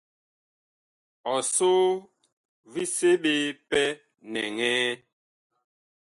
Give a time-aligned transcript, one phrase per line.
[1.33, 1.85] Ɔsoo
[2.71, 3.33] vi seɓe
[3.69, 3.81] pɛ
[4.31, 4.89] nɛŋɛɛ.